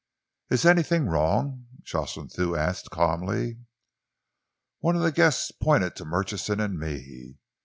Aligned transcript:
"'Is 0.49 0.65
anything 0.65 1.05
wrong?' 1.05 1.67
Jocelyn 1.83 2.27
Thew 2.29 2.55
asked 2.55 2.89
calmly. 2.89 3.59
"One 4.79 4.95
of 4.95 5.03
the 5.03 5.11
guests 5.11 5.51
pointed 5.51 5.95
to 5.97 6.05
Murchison 6.05 6.59
and 6.59 6.79
me. 6.79 7.37